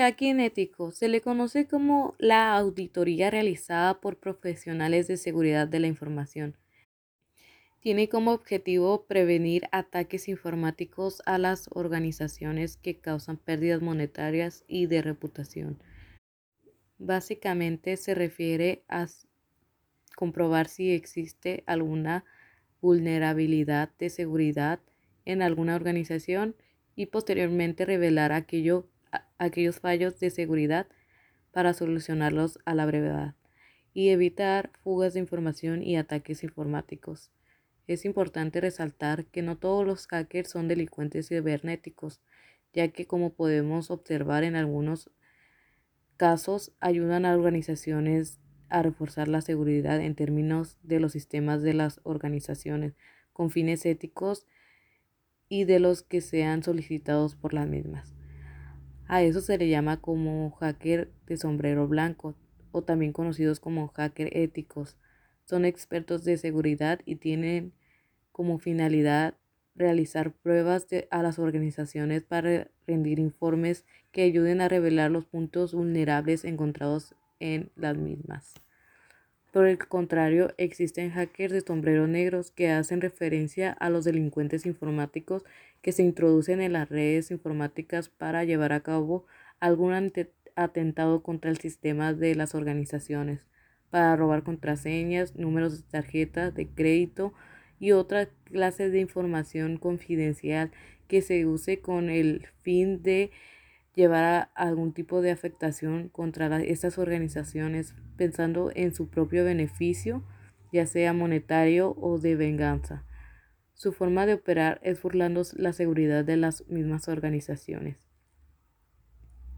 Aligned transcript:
Hacking 0.00 0.38
ético 0.38 0.92
se 0.92 1.08
le 1.08 1.20
conoce 1.20 1.66
como 1.66 2.14
la 2.18 2.56
auditoría 2.56 3.30
realizada 3.30 4.00
por 4.00 4.16
profesionales 4.16 5.08
de 5.08 5.16
seguridad 5.16 5.66
de 5.66 5.80
la 5.80 5.88
información. 5.88 6.56
Tiene 7.80 8.08
como 8.08 8.30
objetivo 8.30 9.06
prevenir 9.06 9.64
ataques 9.72 10.28
informáticos 10.28 11.20
a 11.26 11.36
las 11.36 11.68
organizaciones 11.72 12.76
que 12.76 13.00
causan 13.00 13.38
pérdidas 13.38 13.82
monetarias 13.82 14.64
y 14.68 14.86
de 14.86 15.02
reputación. 15.02 15.82
Básicamente 16.98 17.96
se 17.96 18.14
refiere 18.14 18.84
a 18.86 19.08
comprobar 20.14 20.68
si 20.68 20.92
existe 20.92 21.64
alguna 21.66 22.24
vulnerabilidad 22.80 23.90
de 23.98 24.10
seguridad 24.10 24.78
en 25.24 25.42
alguna 25.42 25.74
organización 25.74 26.54
y 26.94 27.06
posteriormente 27.06 27.84
revelar 27.84 28.30
aquello 28.30 28.86
aquellos 29.38 29.80
fallos 29.80 30.18
de 30.20 30.30
seguridad 30.30 30.86
para 31.52 31.72
solucionarlos 31.72 32.58
a 32.64 32.74
la 32.74 32.86
brevedad 32.86 33.34
y 33.94 34.10
evitar 34.10 34.70
fugas 34.82 35.14
de 35.14 35.20
información 35.20 35.82
y 35.82 35.96
ataques 35.96 36.44
informáticos. 36.44 37.30
Es 37.86 38.04
importante 38.04 38.60
resaltar 38.60 39.24
que 39.26 39.42
no 39.42 39.56
todos 39.56 39.86
los 39.86 40.06
hackers 40.06 40.50
son 40.50 40.68
delincuentes 40.68 41.28
cibernéticos, 41.28 42.20
ya 42.72 42.88
que 42.88 43.06
como 43.06 43.32
podemos 43.32 43.90
observar 43.90 44.44
en 44.44 44.56
algunos 44.56 45.10
casos 46.16 46.72
ayudan 46.80 47.24
a 47.24 47.34
organizaciones 47.34 48.38
a 48.68 48.82
reforzar 48.82 49.28
la 49.28 49.40
seguridad 49.40 50.00
en 50.00 50.14
términos 50.14 50.76
de 50.82 51.00
los 51.00 51.12
sistemas 51.12 51.62
de 51.62 51.74
las 51.74 52.00
organizaciones 52.02 52.94
con 53.32 53.50
fines 53.50 53.86
éticos 53.86 54.46
y 55.48 55.64
de 55.64 55.80
los 55.80 56.02
que 56.02 56.20
sean 56.20 56.62
solicitados 56.62 57.34
por 57.34 57.54
las 57.54 57.66
mismas. 57.66 58.17
A 59.08 59.22
eso 59.22 59.40
se 59.40 59.56
le 59.56 59.70
llama 59.70 60.02
como 60.02 60.50
hacker 60.50 61.10
de 61.26 61.38
sombrero 61.38 61.88
blanco 61.88 62.34
o 62.72 62.82
también 62.82 63.14
conocidos 63.14 63.58
como 63.58 63.88
hacker 63.88 64.36
éticos. 64.36 64.98
Son 65.46 65.64
expertos 65.64 66.24
de 66.24 66.36
seguridad 66.36 67.00
y 67.06 67.16
tienen 67.16 67.72
como 68.32 68.58
finalidad 68.58 69.34
realizar 69.74 70.32
pruebas 70.32 70.86
a 71.10 71.22
las 71.22 71.38
organizaciones 71.38 72.22
para 72.24 72.68
rendir 72.86 73.18
informes 73.18 73.86
que 74.12 74.22
ayuden 74.22 74.60
a 74.60 74.68
revelar 74.68 75.10
los 75.10 75.24
puntos 75.24 75.72
vulnerables 75.72 76.44
encontrados 76.44 77.14
en 77.40 77.70
las 77.76 77.96
mismas. 77.96 78.54
Por 79.58 79.66
el 79.66 79.76
contrario, 79.76 80.54
existen 80.56 81.10
hackers 81.10 81.52
de 81.52 81.62
sombrero 81.62 82.06
negros 82.06 82.52
que 82.52 82.70
hacen 82.70 83.00
referencia 83.00 83.72
a 83.72 83.90
los 83.90 84.04
delincuentes 84.04 84.66
informáticos 84.66 85.42
que 85.82 85.90
se 85.90 86.04
introducen 86.04 86.60
en 86.60 86.74
las 86.74 86.88
redes 86.88 87.32
informáticas 87.32 88.08
para 88.08 88.44
llevar 88.44 88.72
a 88.72 88.84
cabo 88.84 89.26
algún 89.58 90.12
atentado 90.54 91.24
contra 91.24 91.50
el 91.50 91.58
sistema 91.58 92.14
de 92.14 92.36
las 92.36 92.54
organizaciones, 92.54 93.48
para 93.90 94.14
robar 94.14 94.44
contraseñas, 94.44 95.34
números 95.34 95.82
de 95.82 95.90
tarjeta 95.90 96.52
de 96.52 96.68
crédito 96.68 97.34
y 97.80 97.90
otra 97.90 98.28
clase 98.44 98.90
de 98.90 99.00
información 99.00 99.76
confidencial 99.76 100.70
que 101.08 101.20
se 101.20 101.46
use 101.46 101.80
con 101.80 102.10
el 102.10 102.46
fin 102.62 103.02
de 103.02 103.32
llevar 103.98 104.24
a 104.24 104.42
algún 104.54 104.92
tipo 104.92 105.22
de 105.22 105.32
afectación 105.32 106.08
contra 106.08 106.62
estas 106.62 106.98
organizaciones 106.98 107.96
pensando 108.16 108.70
en 108.76 108.94
su 108.94 109.08
propio 109.08 109.44
beneficio, 109.44 110.22
ya 110.72 110.86
sea 110.86 111.12
monetario 111.12 111.96
o 112.00 112.18
de 112.18 112.36
venganza. 112.36 113.04
Su 113.74 113.92
forma 113.92 114.24
de 114.24 114.34
operar 114.34 114.78
es 114.84 115.02
burlando 115.02 115.42
la 115.56 115.72
seguridad 115.72 116.24
de 116.24 116.36
las 116.36 116.64
mismas 116.68 117.08
organizaciones. 117.08 117.96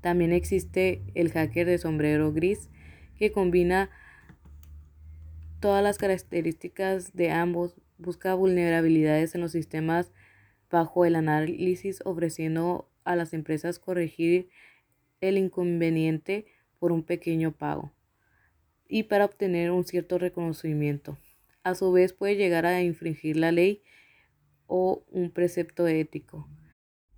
También 0.01 0.33
existe 0.33 1.03
el 1.15 1.31
hacker 1.31 1.67
de 1.67 1.77
sombrero 1.77 2.33
gris 2.33 2.71
que 3.19 3.33
combina 3.33 3.91
todas 5.61 5.85
las 5.85 5.99
características 5.99 7.13
de 7.13 7.31
ambos, 7.31 7.75
busca 7.99 8.33
vulnerabilidades 8.33 9.35
en 9.35 9.43
los 9.43 9.53
sistemas 9.53 10.11
bajo 10.71 11.05
el 11.05 11.17
análisis 11.17 12.01
ofreciendo 12.07 12.90
a 13.05 13.17
las 13.17 13.33
empresas 13.33 13.79
corregir 13.79 14.49
el 15.21 15.39
inconveniente 15.39 16.47
por 16.79 16.93
un 16.93 17.03
pequeño 17.03 17.53
pago 17.53 17.93
y 18.89 19.05
para 19.05 19.25
obtener 19.25 19.71
un 19.71 19.85
cierto 19.85 20.19
reconocimiento. 20.19 21.19
A 21.63 21.75
su 21.75 21.93
vez 21.93 22.13
puede 22.13 22.37
llegar 22.37 22.67
a 22.67 22.83
infringir 22.83 23.37
la 23.37 23.53
ley 23.53 23.83
o 24.67 25.05
un 25.11 25.31
precepto 25.31 25.87
ético, 25.87 26.49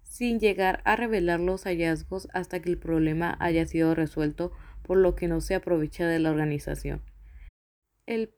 sin 0.03 0.41
llegar 0.41 0.83
a 0.85 0.97
revelar 0.97 1.41
los 1.41 1.65
hallazgos 1.65 2.29
hasta 2.33 2.61
que 2.61 2.71
el 2.71 2.79
problema 2.79 3.37
haya 3.41 3.67
sido 3.67 3.95
resuelto, 3.95 4.53
por 4.83 4.99
lo 4.99 5.15
que 5.15 5.29
no 5.29 5.41
se 5.41 5.55
aprovecha 5.55 6.07
de 6.07 6.19
la 6.19 6.31
organización. 6.31 7.03
El 8.05 8.35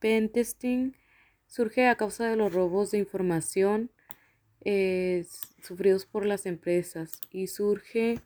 pentesting 0.00 0.94
surge 1.46 1.88
a 1.88 1.96
causa 1.96 2.28
de 2.28 2.36
los 2.36 2.52
robos 2.52 2.90
de 2.90 2.98
información 2.98 3.90
eh, 4.70 5.24
sufridos 5.62 6.04
por 6.04 6.26
las 6.26 6.44
empresas 6.44 7.22
y 7.32 7.46
surge 7.46 8.20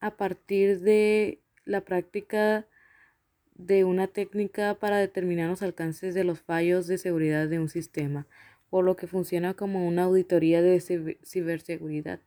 a 0.00 0.16
partir 0.16 0.80
de 0.80 1.42
la 1.66 1.82
práctica 1.82 2.66
de 3.56 3.84
una 3.84 4.06
técnica 4.06 4.76
para 4.76 4.96
determinar 4.96 5.50
los 5.50 5.60
alcances 5.60 6.14
de 6.14 6.24
los 6.24 6.40
fallos 6.40 6.86
de 6.86 6.96
seguridad 6.96 7.46
de 7.46 7.58
un 7.58 7.68
sistema, 7.68 8.26
por 8.70 8.86
lo 8.86 8.96
que 8.96 9.06
funciona 9.06 9.52
como 9.52 9.86
una 9.86 10.04
auditoría 10.04 10.62
de 10.62 10.80
ciberseguridad 11.22 12.20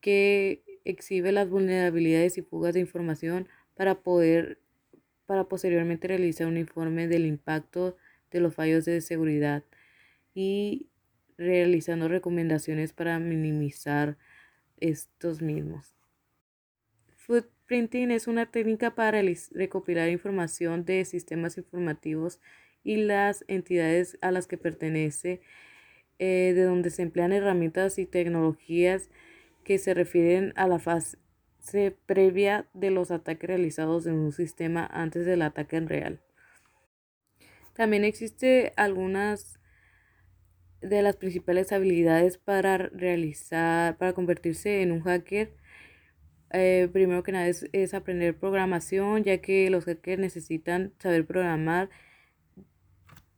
que 0.00 0.64
exhibe 0.84 1.30
las 1.30 1.48
vulnerabilidades 1.48 2.38
y 2.38 2.42
fugas 2.42 2.74
de 2.74 2.80
información 2.80 3.46
para 3.76 4.00
poder 4.00 4.58
para 5.26 5.44
posteriormente 5.44 6.08
realizar 6.08 6.48
un 6.48 6.56
informe 6.56 7.06
del 7.06 7.24
impacto 7.24 7.96
de 8.32 8.40
los 8.40 8.52
fallos 8.52 8.84
de 8.84 9.00
seguridad 9.00 9.62
y 10.34 10.88
realizando 11.38 12.08
recomendaciones 12.08 12.92
para 12.92 13.18
minimizar 13.18 14.16
estos 14.80 15.42
mismos. 15.42 15.94
Footprinting 17.16 18.10
es 18.10 18.26
una 18.26 18.46
técnica 18.50 18.94
para 18.94 19.22
recopilar 19.52 20.08
información 20.08 20.84
de 20.84 21.04
sistemas 21.04 21.56
informativos 21.56 22.40
y 22.84 22.96
las 22.96 23.44
entidades 23.46 24.18
a 24.20 24.32
las 24.32 24.46
que 24.46 24.58
pertenece, 24.58 25.40
eh, 26.18 26.52
de 26.54 26.64
donde 26.64 26.90
se 26.90 27.02
emplean 27.02 27.32
herramientas 27.32 27.98
y 27.98 28.06
tecnologías 28.06 29.08
que 29.64 29.78
se 29.78 29.94
refieren 29.94 30.52
a 30.56 30.66
la 30.66 30.78
fase 30.78 31.16
previa 32.06 32.66
de 32.74 32.90
los 32.90 33.10
ataques 33.10 33.48
realizados 33.48 34.06
en 34.06 34.14
un 34.14 34.32
sistema 34.32 34.84
antes 34.84 35.24
del 35.24 35.42
ataque 35.42 35.76
en 35.76 35.88
real. 35.88 36.20
También 37.74 38.04
existe 38.04 38.72
algunas 38.76 39.58
de 40.82 41.02
las 41.02 41.16
principales 41.16 41.72
habilidades 41.72 42.38
para 42.38 42.76
realizar, 42.78 43.96
para 43.98 44.12
convertirse 44.12 44.82
en 44.82 44.92
un 44.92 45.00
hacker. 45.02 45.54
Eh, 46.52 46.88
primero 46.92 47.22
que 47.22 47.32
nada 47.32 47.48
es, 47.48 47.66
es, 47.72 47.94
aprender 47.94 48.38
programación, 48.38 49.24
ya 49.24 49.38
que 49.38 49.70
los 49.70 49.84
hackers 49.84 50.20
necesitan 50.20 50.92
saber 50.98 51.26
programar 51.26 51.88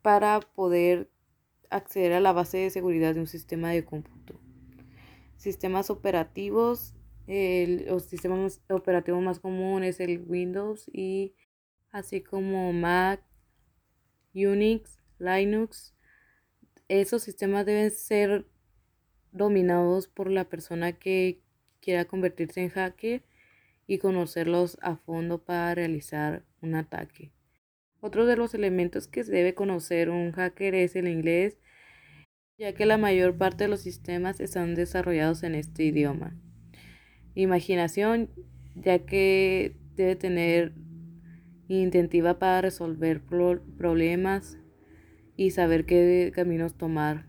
para 0.02 0.40
poder 0.40 1.08
acceder 1.70 2.12
a 2.12 2.20
la 2.20 2.32
base 2.32 2.58
de 2.58 2.70
seguridad 2.70 3.14
de 3.14 3.20
un 3.20 3.26
sistema 3.26 3.70
de 3.70 3.84
cómputo. 3.84 4.40
Sistemas 5.36 5.90
operativos, 5.90 6.94
el, 7.26 7.86
los 7.86 8.04
sistemas 8.04 8.62
operativos 8.68 9.22
más 9.22 9.40
comunes 9.40 10.00
es 10.00 10.08
el 10.08 10.24
Windows 10.26 10.90
y 10.92 11.34
así 11.90 12.20
como 12.20 12.72
Mac, 12.72 13.22
Unix, 14.34 14.98
Linux. 15.18 15.93
Esos 16.88 17.22
sistemas 17.22 17.64
deben 17.64 17.90
ser 17.90 18.46
dominados 19.32 20.06
por 20.06 20.30
la 20.30 20.44
persona 20.44 20.92
que 20.92 21.40
quiera 21.80 22.04
convertirse 22.04 22.62
en 22.62 22.68
hacker 22.68 23.22
y 23.86 23.98
conocerlos 23.98 24.78
a 24.80 24.96
fondo 24.96 25.44
para 25.44 25.74
realizar 25.74 26.44
un 26.60 26.74
ataque. 26.74 27.32
Otro 28.00 28.26
de 28.26 28.36
los 28.36 28.54
elementos 28.54 29.08
que 29.08 29.24
debe 29.24 29.54
conocer 29.54 30.10
un 30.10 30.32
hacker 30.32 30.74
es 30.74 30.94
el 30.94 31.08
inglés, 31.08 31.56
ya 32.58 32.74
que 32.74 32.86
la 32.86 32.98
mayor 32.98 33.36
parte 33.36 33.64
de 33.64 33.68
los 33.68 33.80
sistemas 33.80 34.40
están 34.40 34.74
desarrollados 34.74 35.42
en 35.42 35.54
este 35.54 35.84
idioma. 35.84 36.36
Imaginación, 37.34 38.30
ya 38.74 39.00
que 39.00 39.76
debe 39.96 40.16
tener 40.16 40.74
intentiva 41.68 42.38
para 42.38 42.60
resolver 42.60 43.22
problemas 43.22 44.58
y 45.36 45.50
saber 45.50 45.84
qué 45.86 46.32
caminos 46.34 46.76
tomar 46.76 47.26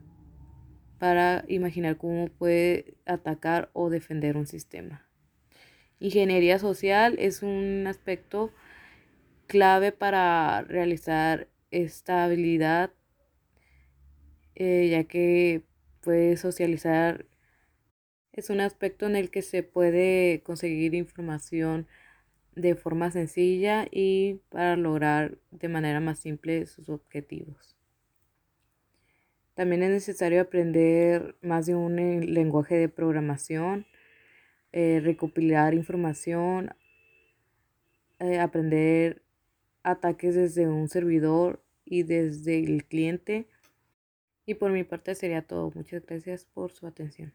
para 0.99 1.43
imaginar 1.47 1.97
cómo 1.97 2.27
puede 2.27 2.95
atacar 3.05 3.69
o 3.73 3.89
defender 3.89 4.37
un 4.37 4.47
sistema. 4.47 5.07
Ingeniería 5.99 6.59
social 6.59 7.15
es 7.19 7.41
un 7.41 7.85
aspecto 7.87 8.51
clave 9.47 9.91
para 9.91 10.61
realizar 10.61 11.47
esta 11.71 12.23
habilidad, 12.25 12.91
eh, 14.55 14.89
ya 14.91 15.03
que 15.03 15.63
puede 16.01 16.37
socializar 16.37 17.25
es 18.35 18.49
un 18.49 18.59
aspecto 18.59 19.05
en 19.05 19.15
el 19.15 19.31
que 19.31 19.41
se 19.41 19.63
puede 19.63 20.41
conseguir 20.43 20.93
información 20.93 21.87
de 22.55 22.75
forma 22.75 23.09
sencilla 23.11 23.87
y 23.89 24.41
para 24.49 24.75
lograr 24.75 25.37
de 25.51 25.69
manera 25.69 26.01
más 26.01 26.19
simple 26.19 26.65
sus 26.65 26.89
objetivos. 26.89 27.74
También 29.55 29.83
es 29.83 29.89
necesario 29.89 30.41
aprender 30.41 31.37
más 31.41 31.65
de 31.65 31.75
un 31.75 31.97
eh, 31.97 32.19
lenguaje 32.25 32.75
de 32.75 32.89
programación, 32.89 33.85
eh, 34.73 34.99
recopilar 35.01 35.73
información, 35.73 36.75
eh, 38.19 38.39
aprender 38.39 39.21
ataques 39.83 40.35
desde 40.35 40.67
un 40.67 40.89
servidor 40.89 41.63
y 41.85 42.03
desde 42.03 42.59
el 42.59 42.83
cliente. 42.85 43.47
Y 44.45 44.55
por 44.55 44.71
mi 44.71 44.83
parte 44.83 45.15
sería 45.15 45.41
todo. 45.41 45.71
Muchas 45.73 46.05
gracias 46.05 46.45
por 46.45 46.71
su 46.73 46.85
atención. 46.85 47.33